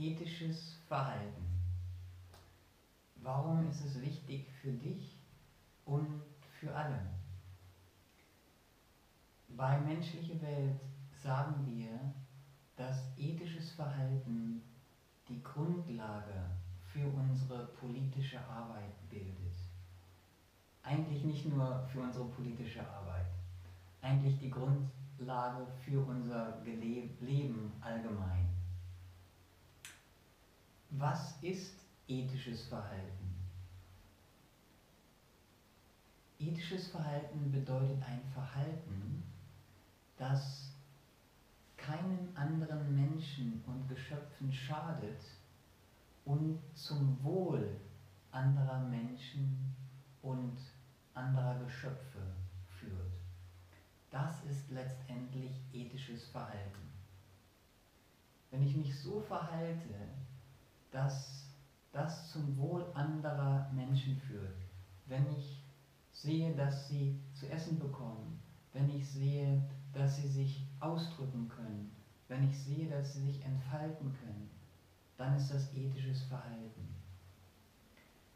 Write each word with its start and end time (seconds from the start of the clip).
ethisches 0.00 0.78
Verhalten? 0.88 1.44
Warum 3.16 3.68
ist 3.68 3.84
es 3.84 4.00
wichtig 4.00 4.46
für 4.62 4.72
dich 4.72 5.18
und 5.84 6.22
für 6.58 6.74
alle? 6.74 7.00
Bei 9.48 9.78
menschlicher 9.80 10.40
Welt 10.40 10.80
sagen 11.22 11.66
wir, 11.66 12.14
dass 12.76 13.12
ethisches 13.18 13.72
Verhalten 13.72 14.62
die 15.28 15.42
Grundlage 15.42 16.50
für 16.92 17.06
unsere 17.06 17.66
politische 17.66 18.40
Arbeit 18.46 18.94
bildet. 19.10 19.54
Eigentlich 20.82 21.24
nicht 21.24 21.44
nur 21.44 21.86
für 21.92 22.00
unsere 22.00 22.24
politische 22.24 22.80
Arbeit, 22.88 23.26
eigentlich 24.00 24.38
die 24.38 24.50
Grundlage 24.50 25.66
für 25.84 26.00
unser 26.00 26.58
Leben 26.64 27.72
allgemein. 27.82 28.59
Was 30.90 31.40
ist 31.42 31.74
ethisches 32.08 32.66
Verhalten? 32.66 33.34
Ethisches 36.38 36.88
Verhalten 36.88 37.52
bedeutet 37.52 38.02
ein 38.02 38.22
Verhalten, 38.32 39.22
das 40.16 40.72
keinen 41.76 42.36
anderen 42.36 42.94
Menschen 42.94 43.62
und 43.66 43.88
Geschöpfen 43.88 44.52
schadet 44.52 45.20
und 46.24 46.58
zum 46.74 47.22
Wohl 47.22 47.76
anderer 48.32 48.80
Menschen 48.80 49.74
und 50.22 50.58
anderer 51.14 51.58
Geschöpfe 51.64 52.20
führt. 52.66 53.12
Das 54.10 54.44
ist 54.44 54.70
letztendlich 54.70 55.52
ethisches 55.72 56.26
Verhalten. 56.30 56.90
Wenn 58.50 58.62
ich 58.62 58.76
mich 58.76 58.98
so 59.00 59.20
verhalte, 59.20 59.94
dass 60.90 61.54
das 61.92 62.30
zum 62.32 62.56
Wohl 62.58 62.84
anderer 62.94 63.70
Menschen 63.74 64.16
führt, 64.16 64.56
wenn 65.06 65.26
ich 65.36 65.64
sehe, 66.12 66.54
dass 66.54 66.88
sie 66.88 67.18
zu 67.34 67.48
essen 67.48 67.78
bekommen, 67.78 68.40
wenn 68.72 68.90
ich 68.90 69.08
sehe, 69.08 69.62
dass 69.92 70.16
sie 70.16 70.28
sich 70.28 70.66
ausdrücken 70.78 71.48
können, 71.48 71.90
wenn 72.28 72.48
ich 72.48 72.56
sehe, 72.58 72.88
dass 72.88 73.14
sie 73.14 73.22
sich 73.22 73.44
entfalten 73.44 74.12
können, 74.20 74.50
dann 75.16 75.36
ist 75.36 75.50
das 75.50 75.74
ethisches 75.74 76.22
Verhalten. 76.22 76.94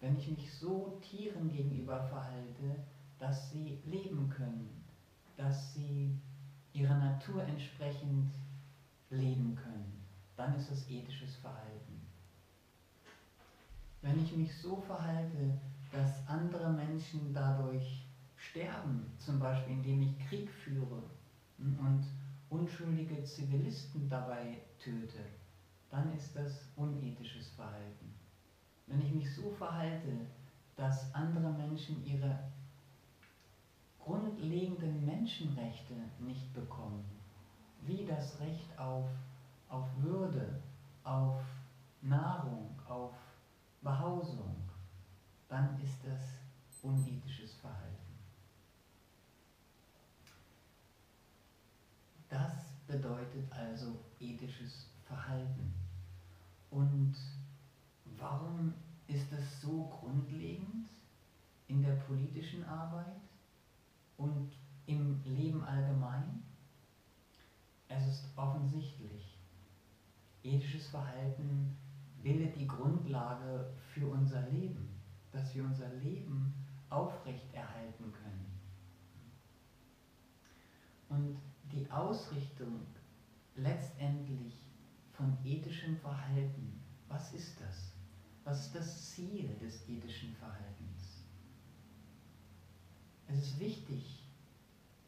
Wenn 0.00 0.18
ich 0.18 0.28
mich 0.28 0.52
so 0.52 0.98
Tieren 1.00 1.50
gegenüber 1.50 2.02
verhalte, 2.08 2.84
dass 3.18 3.50
sie 3.50 3.80
leben 3.84 4.28
können, 4.28 4.84
dass 5.36 5.72
sie 5.74 6.18
ihrer 6.72 6.98
Natur 6.98 7.44
entsprechend 7.44 8.30
leben 9.10 9.54
können, 9.54 10.04
dann 10.36 10.54
ist 10.56 10.70
das 10.70 10.88
ethisches 10.90 11.36
Verhalten. 11.36 12.13
Wenn 14.04 14.22
ich 14.22 14.32
mich 14.32 14.54
so 14.58 14.76
verhalte, 14.82 15.56
dass 15.90 16.28
andere 16.28 16.70
Menschen 16.70 17.32
dadurch 17.32 18.04
sterben, 18.36 19.10
zum 19.16 19.38
Beispiel 19.38 19.72
indem 19.72 20.02
ich 20.02 20.18
Krieg 20.28 20.50
führe 20.50 21.02
und 21.56 22.04
unschuldige 22.50 23.24
Zivilisten 23.24 24.06
dabei 24.10 24.60
töte, 24.78 25.20
dann 25.88 26.14
ist 26.18 26.36
das 26.36 26.68
unethisches 26.76 27.48
Verhalten. 27.52 28.12
Wenn 28.86 29.00
ich 29.00 29.10
mich 29.10 29.34
so 29.34 29.48
verhalte, 29.52 30.12
dass 30.76 31.14
andere 31.14 31.50
Menschen 31.52 32.04
ihre 32.04 32.38
grundlegenden 34.00 35.06
Menschenrechte 35.06 35.94
nicht 36.18 36.52
bekommen, 36.52 37.06
wie 37.86 38.04
das 38.04 38.38
Recht 38.38 38.78
auf, 38.78 39.08
auf 39.70 39.88
Würde, 40.02 40.60
auf 41.04 41.40
Nahrung, 42.02 42.68
auf 42.86 43.14
Behausung, 43.84 44.56
dann 45.46 45.78
ist 45.80 46.02
das 46.04 46.20
unethisches 46.82 47.52
Verhalten. 47.54 48.18
Das 52.30 52.64
bedeutet 52.86 53.52
also 53.52 54.00
ethisches 54.18 54.86
Verhalten. 55.06 55.74
Und 56.70 57.14
warum 58.18 58.72
ist 59.06 59.30
das 59.30 59.60
so 59.60 59.84
grundlegend 59.84 60.88
in 61.68 61.82
der 61.82 61.94
politischen 61.94 62.64
Arbeit 62.64 63.20
und 64.16 64.50
im 64.86 65.22
Leben 65.24 65.62
allgemein? 65.62 66.42
Es 67.88 68.06
ist 68.06 68.24
offensichtlich. 68.36 69.38
Ethisches 70.42 70.88
Verhalten 70.88 71.73
bildet 72.24 72.56
die 72.56 72.66
Grundlage 72.66 73.70
für 73.92 74.06
unser 74.06 74.48
Leben, 74.48 74.88
dass 75.30 75.54
wir 75.54 75.62
unser 75.62 75.92
Leben 75.96 76.54
aufrechterhalten 76.88 78.12
können. 78.12 78.60
Und 81.10 81.38
die 81.70 81.88
Ausrichtung 81.90 82.80
letztendlich 83.56 84.66
von 85.12 85.36
ethischem 85.44 85.98
Verhalten, 85.98 86.80
was 87.08 87.34
ist 87.34 87.60
das? 87.60 87.92
Was 88.42 88.66
ist 88.66 88.74
das 88.74 89.10
Ziel 89.10 89.54
des 89.60 89.86
ethischen 89.88 90.34
Verhaltens? 90.34 91.24
Es 93.28 93.38
ist 93.38 93.60
wichtig, 93.60 94.28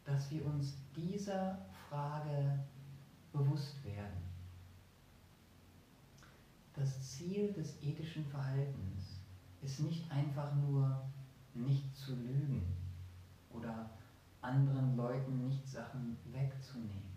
dass 0.04 0.30
wir 0.30 0.44
uns 0.44 0.76
dieser 0.94 1.66
Frage 1.88 2.60
bewusst 3.32 3.82
werden. 3.84 4.35
Das 6.76 7.16
Ziel 7.16 7.52
des 7.54 7.82
ethischen 7.82 8.26
Verhaltens 8.26 9.20
ist 9.62 9.80
nicht 9.80 10.10
einfach 10.12 10.54
nur 10.56 11.08
nicht 11.54 11.96
zu 11.96 12.14
lügen 12.14 12.76
oder 13.50 13.90
anderen 14.42 14.94
Leuten 14.94 15.48
nicht 15.48 15.66
Sachen 15.66 16.18
wegzunehmen. 16.30 17.16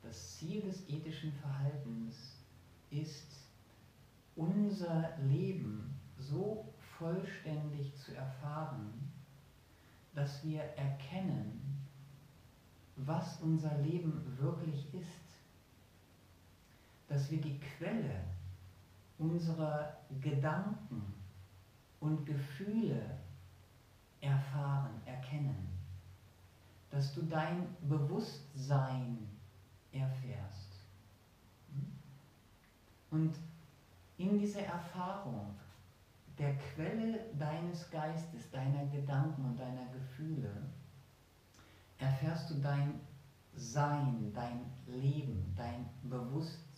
Das 0.00 0.38
Ziel 0.38 0.62
des 0.62 0.88
ethischen 0.88 1.32
Verhaltens 1.32 2.36
ist, 2.90 3.48
unser 4.36 5.16
Leben 5.18 5.98
so 6.18 6.72
vollständig 6.98 7.94
zu 7.96 8.14
erfahren, 8.14 9.12
dass 10.14 10.44
wir 10.44 10.60
erkennen, 10.60 11.60
was 12.96 13.40
unser 13.40 13.76
Leben 13.78 14.36
wirklich 14.38 14.94
ist, 14.94 15.21
dass 17.12 17.30
wir 17.30 17.42
die 17.42 17.60
Quelle 17.60 18.24
unserer 19.18 19.98
Gedanken 20.22 21.14
und 22.00 22.24
Gefühle 22.24 23.18
erfahren, 24.22 24.94
erkennen, 25.04 25.68
dass 26.88 27.12
du 27.12 27.22
dein 27.22 27.66
Bewusstsein 27.82 29.28
erfährst. 29.92 30.72
Und 33.10 33.34
in 34.16 34.38
dieser 34.38 34.62
Erfahrung 34.62 35.54
der 36.38 36.56
Quelle 36.56 37.26
deines 37.38 37.90
Geistes, 37.90 38.50
deiner 38.50 38.86
Gedanken 38.86 39.44
und 39.44 39.60
deiner 39.60 39.84
Gefühle, 39.92 40.50
erfährst 41.98 42.48
du 42.48 42.54
dein 42.54 43.00
Sein, 43.54 44.32
dein 44.34 44.64
Leben, 44.86 45.52
dein 45.54 45.86
Bewusstsein. 46.04 46.71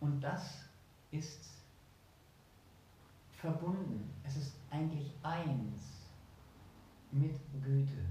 Und 0.00 0.20
das 0.20 0.64
ist 1.10 1.50
verbunden, 3.32 4.10
es 4.22 4.36
ist 4.36 4.56
eigentlich 4.70 5.12
eins 5.22 6.10
mit 7.10 7.38
Güte. 7.62 8.04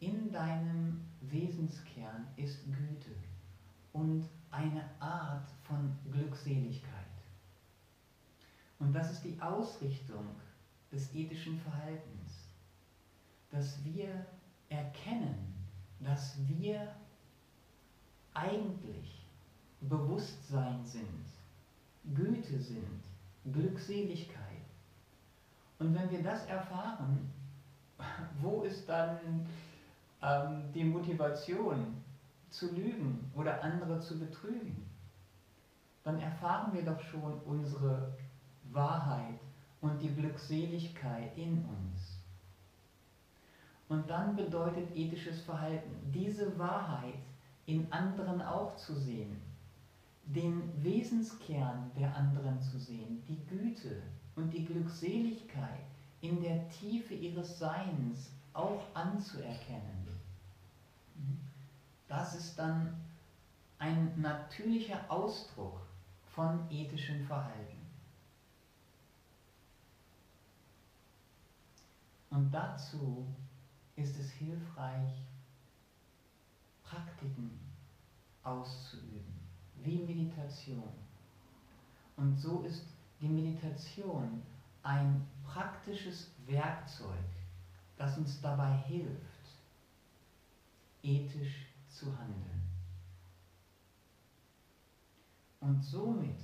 In 0.00 0.30
deinem 0.30 1.04
Wesenskern 1.22 2.26
ist 2.36 2.64
Güte 2.66 3.14
und 3.92 4.28
eine 4.50 4.84
Art 5.00 5.50
von 5.62 5.96
Glückseligkeit. 6.10 6.92
Und 8.78 8.92
das 8.92 9.12
ist 9.12 9.24
die 9.24 9.40
Ausrichtung 9.40 10.24
des 10.92 11.12
ethischen 11.14 11.58
Verhaltens, 11.58 12.48
dass 13.50 13.84
wir 13.84 14.26
erkennen, 14.68 15.54
dass 16.00 16.36
wir 16.46 16.94
eigentlich 18.38 19.22
Bewusstsein 19.80 20.84
sind, 20.84 21.24
Güte 22.14 22.58
sind, 22.58 23.02
Glückseligkeit. 23.52 24.44
Und 25.78 25.94
wenn 25.94 26.10
wir 26.10 26.22
das 26.22 26.44
erfahren, 26.46 27.30
wo 28.40 28.62
ist 28.62 28.88
dann 28.88 29.46
ähm, 30.22 30.64
die 30.74 30.84
Motivation 30.84 32.02
zu 32.50 32.74
lügen 32.74 33.30
oder 33.36 33.62
andere 33.62 34.00
zu 34.00 34.18
betrügen? 34.18 34.84
Dann 36.04 36.20
erfahren 36.20 36.72
wir 36.72 36.84
doch 36.84 37.00
schon 37.00 37.40
unsere 37.42 38.12
Wahrheit 38.72 39.38
und 39.80 40.00
die 40.00 40.14
Glückseligkeit 40.14 41.36
in 41.36 41.64
uns. 41.64 42.18
Und 43.88 44.08
dann 44.10 44.36
bedeutet 44.36 44.94
ethisches 44.94 45.42
Verhalten, 45.42 45.90
diese 46.12 46.58
Wahrheit 46.58 47.14
in 47.68 47.92
anderen 47.92 48.40
auch 48.40 48.74
zu 48.76 48.98
sehen, 48.98 49.36
den 50.24 50.82
Wesenskern 50.82 51.90
der 51.98 52.16
anderen 52.16 52.58
zu 52.62 52.78
sehen, 52.78 53.22
die 53.28 53.44
Güte 53.46 54.02
und 54.36 54.50
die 54.50 54.64
Glückseligkeit 54.64 55.84
in 56.22 56.42
der 56.42 56.66
Tiefe 56.70 57.12
ihres 57.12 57.58
Seins 57.58 58.30
auch 58.54 58.82
anzuerkennen. 58.94 60.08
Das 62.08 62.34
ist 62.34 62.58
dann 62.58 62.94
ein 63.78 64.18
natürlicher 64.18 65.00
Ausdruck 65.10 65.82
von 66.34 66.70
ethischem 66.70 67.22
Verhalten. 67.26 67.86
Und 72.30 72.50
dazu 72.50 73.26
ist 73.94 74.18
es 74.18 74.30
hilfreich, 74.30 75.27
Praktiken 77.18 77.58
auszuüben, 78.42 79.34
wie 79.82 79.98
Meditation. 79.98 80.92
Und 82.16 82.36
so 82.36 82.62
ist 82.62 82.86
die 83.20 83.28
Meditation 83.28 84.42
ein 84.82 85.26
praktisches 85.44 86.30
Werkzeug, 86.46 87.24
das 87.96 88.16
uns 88.18 88.40
dabei 88.40 88.76
hilft, 88.78 89.10
ethisch 91.02 91.66
zu 91.88 92.06
handeln. 92.18 92.62
Und 95.60 95.82
somit 95.82 96.40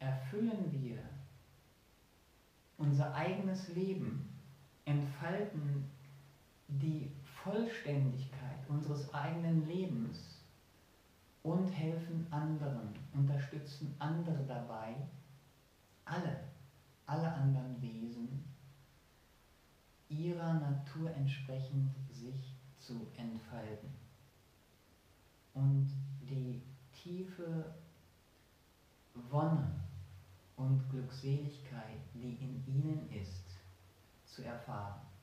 erfüllen 0.00 0.72
wir 0.72 0.98
unser 2.76 3.14
eigenes 3.14 3.68
Leben, 3.68 4.28
entfalten 4.84 5.88
die 6.66 7.10
Vollständigkeit 7.44 8.66
unseres 8.68 9.12
eigenen 9.12 9.68
Lebens 9.68 10.40
und 11.42 11.68
helfen 11.68 12.26
anderen, 12.30 12.94
unterstützen 13.12 13.94
andere 13.98 14.46
dabei, 14.46 14.96
alle, 16.06 16.40
alle 17.04 17.30
anderen 17.30 17.82
Wesen, 17.82 18.44
ihrer 20.08 20.54
Natur 20.54 21.10
entsprechend 21.10 21.90
sich 22.10 22.56
zu 22.78 23.06
entfalten 23.18 23.90
und 25.52 25.90
die 26.22 26.62
tiefe 26.94 27.74
Wonne 29.30 29.70
und 30.56 30.88
Glückseligkeit, 30.88 32.00
die 32.14 32.36
in 32.40 32.64
ihnen 32.66 33.10
ist, 33.10 33.44
zu 34.24 34.42
erfahren. 34.42 35.13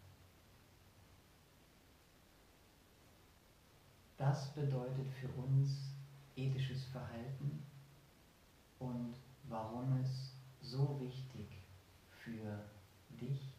Das 4.22 4.54
bedeutet 4.54 5.10
für 5.20 5.30
uns 5.30 5.96
ethisches 6.36 6.86
Verhalten 6.86 7.66
und 8.78 9.16
warum 9.50 9.98
es 9.98 10.36
so 10.62 11.00
wichtig 11.00 11.48
für 12.24 12.64
dich 13.20 13.51